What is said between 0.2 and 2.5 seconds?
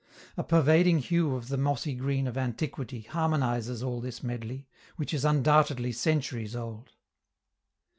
A pervading hue of the mossy green of